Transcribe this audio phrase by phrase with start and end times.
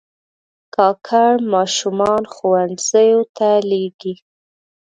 [0.75, 4.13] کاکړ ماشومان ښوونځیو ته لېږي.